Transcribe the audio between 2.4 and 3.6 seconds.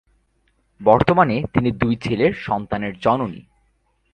সন্তানের জননী।